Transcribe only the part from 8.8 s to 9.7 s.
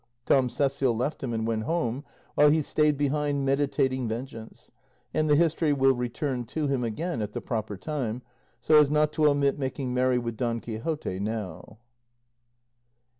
not to omit